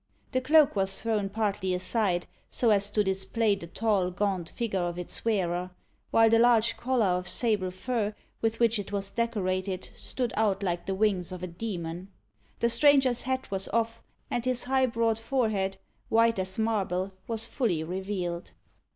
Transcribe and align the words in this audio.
The 0.31 0.41
cloak 0.41 0.75
was 0.75 0.99
thrown 0.99 1.29
partly 1.29 1.75
aside, 1.75 2.25
so 2.49 2.71
as 2.71 2.89
to 2.89 3.03
display 3.03 3.53
the 3.53 3.67
tall, 3.67 4.09
gaunt 4.09 4.49
figure 4.49 4.79
of 4.79 4.97
its 4.97 5.23
wearer; 5.23 5.69
while 6.09 6.27
the 6.27 6.39
large 6.39 6.75
collar 6.75 7.05
of 7.05 7.27
sable 7.27 7.69
fur 7.69 8.15
with 8.41 8.59
which 8.59 8.79
it 8.79 8.91
was 8.91 9.11
decorated 9.11 9.91
stood 9.93 10.33
out 10.35 10.63
like 10.63 10.87
the 10.87 10.95
wings 10.95 11.31
of 11.31 11.43
a 11.43 11.47
demon. 11.47 12.07
The 12.61 12.69
stranger's 12.69 13.21
hat 13.21 13.51
was 13.51 13.67
off, 13.67 14.01
and 14.31 14.43
his 14.43 14.63
high 14.63 14.87
broad 14.87 15.19
forehead, 15.19 15.77
white 16.09 16.39
as 16.39 16.57
marble, 16.57 17.13
was 17.27 17.45
fully 17.45 17.83
revealed. 17.83 18.49